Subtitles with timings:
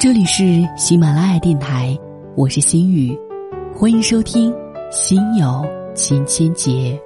[0.00, 1.94] 这里是喜马拉雅电台，
[2.34, 3.14] 我是心雨，
[3.74, 4.50] 欢迎收听
[4.90, 5.62] 《心有
[5.94, 6.98] 千千结》。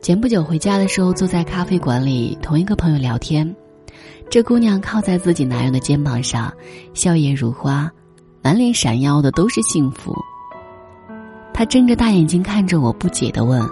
[0.00, 3.52] 前不久回家的时候，坐在咖啡馆里，同一个朋友聊天。
[4.30, 6.54] 这姑娘靠在自己男友的肩膀上，
[6.94, 7.90] 笑靥如花，
[8.40, 10.14] 满脸闪耀的都是幸福。
[11.62, 13.62] 他睁着大眼睛看着我，不解的问：“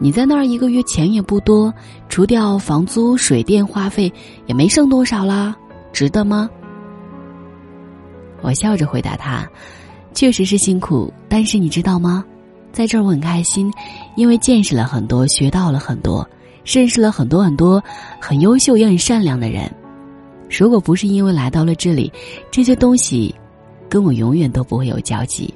[0.00, 1.72] 你在那儿一个月钱也不多，
[2.08, 4.12] 除掉房租、水电话费，
[4.46, 5.54] 也没剩多少啦，
[5.92, 6.50] 值得吗？”
[8.42, 9.48] 我笑着回答他
[10.12, 12.24] ：“确实是辛苦，但是你知道吗？”
[12.74, 13.72] 在这儿我很开心，
[14.16, 16.28] 因为见识了很多，学到了很多，
[16.64, 17.80] 认识了很多很多
[18.20, 19.72] 很优秀也很善良的人。
[20.50, 22.12] 如果不是因为来到了这里，
[22.50, 23.32] 这些东西
[23.88, 25.54] 跟我永远都不会有交集。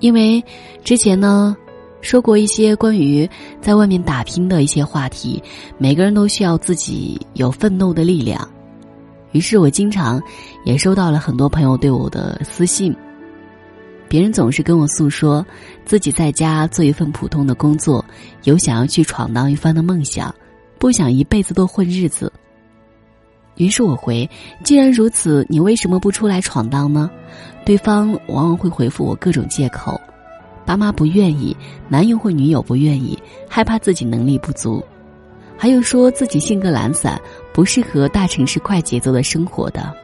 [0.00, 0.42] 因为
[0.82, 1.56] 之前呢
[2.00, 3.28] 说过一些关于
[3.60, 5.42] 在外面打拼的一些话题，
[5.78, 8.48] 每个人都需要自己有奋斗的力量。
[9.32, 10.20] 于是我经常
[10.64, 12.94] 也收到了很多朋友对我的私信。
[14.08, 15.46] 别人总是跟我诉说，
[15.84, 18.04] 自己在家做一份普通的工作，
[18.42, 20.34] 有想要去闯荡一番的梦想，
[20.80, 22.32] 不想一辈子都混日子。
[23.56, 24.28] 于是我回：
[24.64, 27.10] 既然如此，你为什么不出来闯荡呢？
[27.64, 30.00] 对方往往会回复我各种借口：
[30.64, 31.56] 爸妈不愿意，
[31.88, 34.82] 男友或女友不愿意，害怕自己能力不足，
[35.56, 37.20] 还有说自己性格懒散，
[37.52, 39.94] 不适合大城市快节奏的生活的。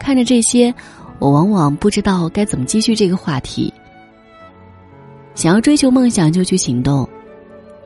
[0.00, 0.74] 看着这些。
[1.18, 3.72] 我往往不知道该怎么继续这个话题。
[5.34, 7.08] 想要追求梦想就去行动，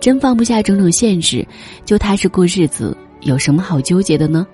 [0.00, 1.46] 真放不下种种限制，
[1.84, 4.46] 就踏实过日子，有什么好纠结的呢？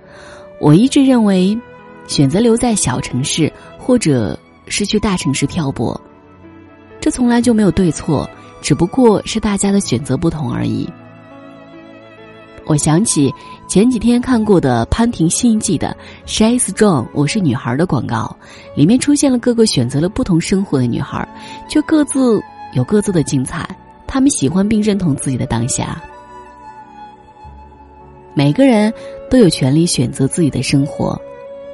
[0.61, 1.57] 我一直认为，
[2.07, 6.01] 选择留在小城市，或者是去大城市漂泊，
[7.01, 8.29] 这从来就没有对错，
[8.61, 10.89] 只不过是大家的选择不同而已。
[12.65, 13.33] 我想起
[13.69, 18.37] 前几天看过的潘婷新一季的《She Strong》，我是女孩的广告，
[18.75, 21.29] 里面出现了各个选择了不同生活的女孩，
[21.69, 22.41] 却各自
[22.73, 23.69] 有各自的精彩。
[24.05, 26.03] 她们喜欢并认同自己的当下。
[28.39, 28.93] 每个人
[29.31, 31.19] 都有权利选择自己的生活，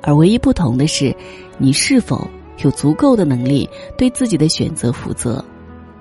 [0.00, 1.12] 而唯一不同的是，
[1.58, 2.24] 你是否
[2.62, 3.68] 有足够的能力
[3.98, 5.44] 对自己的选择负责，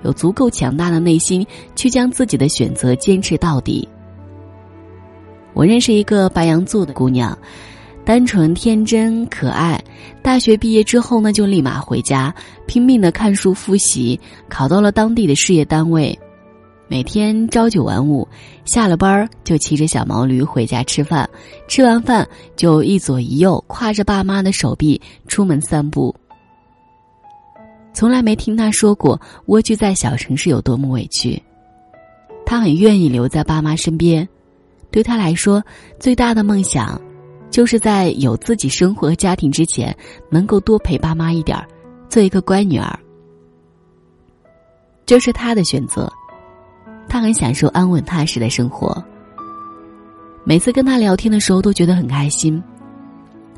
[0.04, 3.88] 有足够强大的内心去将自己的选择坚持到底。
[5.52, 7.36] 我认识一个白羊座的姑娘，
[8.04, 9.82] 单纯、天真、可爱。
[10.22, 12.32] 大学毕业之后呢，就立马回家，
[12.68, 14.18] 拼命的看书复习，
[14.48, 16.16] 考到了当地的事业单位。
[16.88, 18.26] 每天朝九晚五，
[18.66, 21.28] 下了班就骑着小毛驴回家吃饭，
[21.66, 26.14] 吃完饭就一左一右挎着爸妈的手臂出门散步。
[27.94, 31.42] 从来没听他说过蜗居在小城市有多么委屈，
[32.44, 34.28] 他很愿意留在爸妈身边。
[34.90, 35.62] 对他来说，
[35.98, 37.00] 最大的梦想，
[37.50, 39.96] 就是在有自己生活和家庭之前，
[40.28, 41.66] 能够多陪爸妈一点儿，
[42.10, 42.98] 做一个乖女儿。
[45.06, 46.12] 这是他的选择，
[47.08, 49.02] 他很享受安稳踏实的生活。
[50.44, 52.62] 每次跟他聊天的时候，都觉得很开心。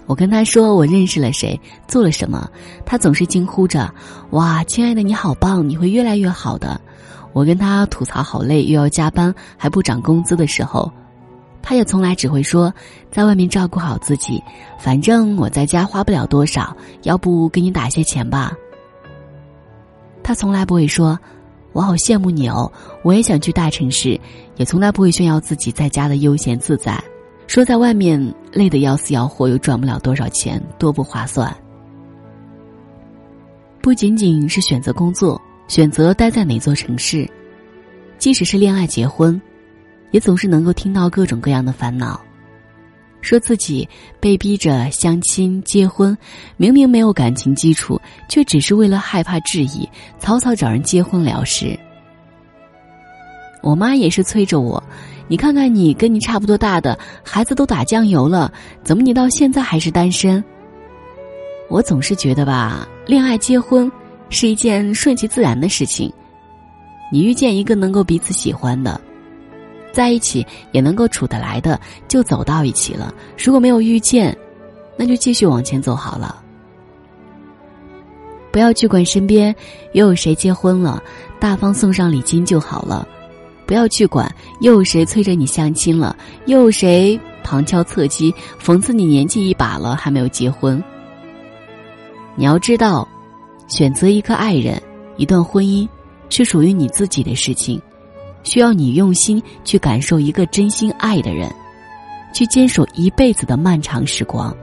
[0.06, 2.46] 我跟他说我认识了谁，做了什么，
[2.84, 3.92] 他总是惊呼着
[4.30, 6.78] ：“哇，亲爱的，你好棒，你会越来越好的。”
[7.32, 10.92] 我跟他吐槽好累，又要加班，还不涨工资的时候。
[11.62, 12.72] 他也从来只会说，
[13.10, 14.40] 在外面照顾好自己，
[14.78, 18.52] 反正我在家花不了多少，要不给你打些钱吧。
[20.22, 21.18] 他从来不会说，
[21.74, 24.18] 我好羡慕你哦，我也想去大城市，
[24.56, 26.98] 也从来不会炫耀自己在家的悠闲自在，
[27.46, 31.54] 说在外面累得要死要活又赚不了多少钱，多不划算。
[33.82, 37.28] 不仅仅是选择工作，选择待在哪座城市，
[38.16, 39.38] 即使是恋爱结婚。
[40.10, 42.20] 也总是能够听到各种各样的烦恼，
[43.24, 43.88] 说自己
[44.20, 46.16] 被逼着相亲结婚，
[46.58, 47.98] 明明没有感情基础，
[48.28, 49.88] 却只是为了害怕质疑，
[50.18, 51.76] 草草找人结婚了事。
[53.62, 54.82] 我妈也是催着我，
[55.26, 60.44] 你看看你跟你差不多大的孩子都打酱油了，怎么你到现在还是单身？
[61.70, 63.90] 我总是觉得吧，恋爱结婚
[64.28, 66.12] 是一件顺其自然的事情，
[67.10, 69.00] 你遇见一个能够彼此喜欢的。
[69.94, 73.14] 在一起也能够处得来的，就走到一起了。
[73.38, 74.36] 如果没有遇见，
[74.96, 76.42] 那就继续往前走好了。
[78.50, 79.54] 不要去管身边
[79.92, 81.02] 又有谁结婚了，
[81.40, 83.06] 大方送上礼金就好了。
[83.66, 84.30] 不要去管
[84.60, 86.14] 又有谁催着你相亲了，
[86.46, 90.82] 又有谁旁敲侧击讽刺你年纪一把了还没有结婚。
[92.36, 93.08] 你要知道，
[93.68, 94.80] 选择一个爱人，
[95.16, 95.88] 一段婚姻，
[96.28, 97.80] 是属于你自己的事情，
[98.44, 101.52] 需要你用心去感受一个真心爱的人，
[102.32, 104.54] 去坚守一辈子的漫长时光。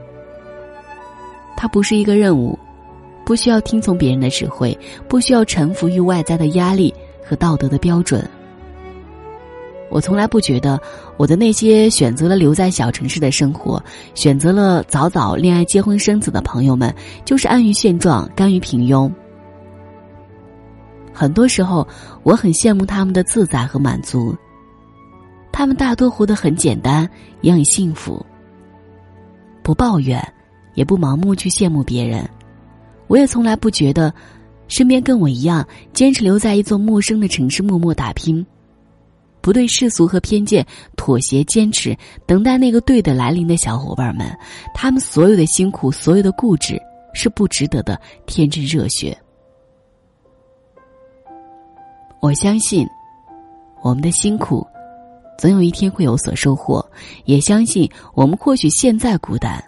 [1.56, 2.58] 它不是一个任务，
[3.24, 4.76] 不需要听从别人的指挥，
[5.06, 6.92] 不需要臣服于外在的压力
[7.22, 8.26] 和道德的标准。
[9.90, 10.80] 我从来不觉得
[11.18, 13.82] 我的那些选择了留在小城市的生活，
[14.14, 16.92] 选择了早早恋爱、结婚、生子的朋友们，
[17.26, 19.12] 就是安于现状、甘于平庸。
[21.12, 21.86] 很多时候，
[22.22, 24.34] 我很羡慕他们的自在和满足。
[25.52, 27.08] 他们大多活得很简单，
[27.42, 28.24] 也很幸福，
[29.62, 30.26] 不抱怨，
[30.74, 32.28] 也不盲目去羡慕别人。
[33.06, 34.12] 我也从来不觉得，
[34.66, 38.44] 身边跟我一样坚持留在一座陌生的城市默默打拼。
[39.42, 40.64] 不对世俗和偏见
[40.96, 41.94] 妥协，坚持
[42.26, 44.26] 等待那个对的来临的小伙伴们，
[44.72, 46.80] 他们所有的辛苦，所有的固执，
[47.12, 49.14] 是不值得的天真热血。
[52.22, 52.86] 我相信，
[53.82, 54.64] 我们的辛苦，
[55.36, 56.80] 总有一天会有所收获；
[57.24, 59.60] 也相信，我们或许现在孤单，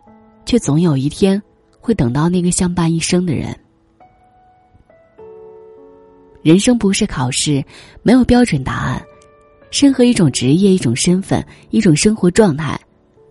[0.46, 1.42] 却总有一天
[1.80, 3.52] 会等到那个相伴一生的人。
[6.42, 7.60] 人生不是考试，
[8.04, 9.04] 没有标准答案。
[9.72, 12.80] 任何一种职业、一种身份、一种生活状态，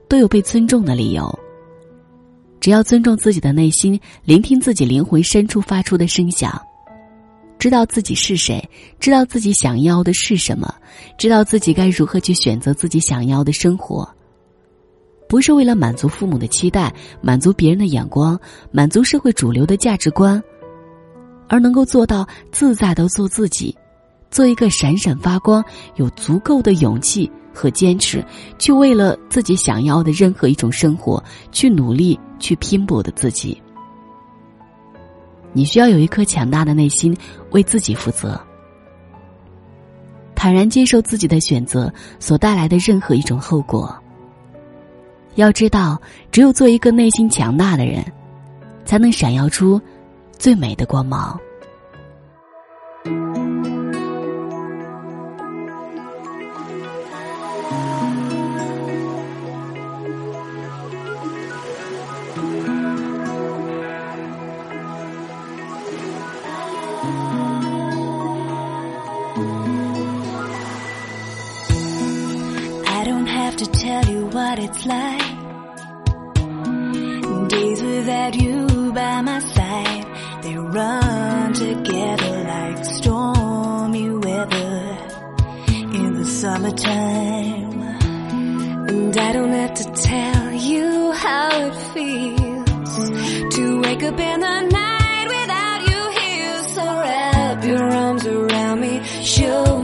[0.09, 1.33] 都有被尊重的理由。
[2.59, 6.61] 只要尊重自己的内心，聆听自己灵魂深处发出的声响，
[7.59, 8.61] 知道自己是谁，
[8.99, 10.73] 知道自己想要的是什么，
[11.17, 14.07] 知道自己该如何去选择自己想要的生活。
[15.29, 18.39] 不是为了满足父母的期待，满足别人的眼光，
[18.71, 20.43] 满足社会主流的价值观，
[21.47, 23.75] 而能够做到自在的做自己。
[24.29, 25.63] 做一个闪闪发光、
[25.95, 28.23] 有足够的勇气和坚持，
[28.59, 33.59] 去为了自己想要的任何一种生活去努力、去拼搏的自己。
[35.53, 37.15] 你需要有一颗强大的内心，
[37.51, 38.39] 为自己负责，
[40.33, 43.95] 坦然接受自己的选择所带来的任何一种后果。
[45.35, 45.99] 要知道，
[46.31, 48.03] 只有做一个内心强大的人，
[48.85, 49.79] 才能闪耀出
[50.37, 51.39] 最美的光芒。
[74.75, 75.21] It's like.
[77.49, 80.05] Days without you by my side,
[80.41, 84.97] they run together like stormy weather
[85.69, 87.81] in the summertime.
[88.89, 94.61] And I don't have to tell you how it feels to wake up in the
[94.61, 96.63] night without you here.
[96.75, 99.82] So wrap your arms around me, show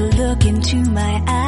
[0.00, 1.43] look into my eyes